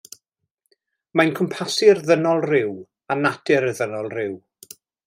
Mae'n 1.21 1.33
cwmpasu'r 1.41 2.01
ddynol 2.09 2.43
ryw 2.49 2.75
a 3.17 3.21
natur 3.23 3.71
y 3.73 3.75
ddynol 3.83 4.15
ryw. 4.19 4.37